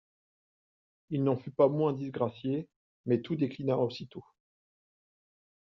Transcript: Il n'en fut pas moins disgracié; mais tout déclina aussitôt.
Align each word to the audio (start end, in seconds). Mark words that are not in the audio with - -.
Il 1.11 1.23
n'en 1.23 1.37
fut 1.37 1.51
pas 1.51 1.69
moins 1.69 1.93
disgracié; 1.93 2.67
mais 3.05 3.21
tout 3.21 3.35
déclina 3.35 3.77
aussitôt. 3.77 4.23